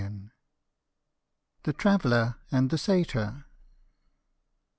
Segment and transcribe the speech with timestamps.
[0.01, 0.11] IT
[1.61, 3.45] THE TRAVELLER AND THE SATYR.